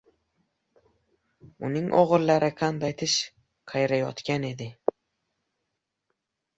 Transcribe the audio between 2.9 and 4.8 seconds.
tish qayrayotgan edi.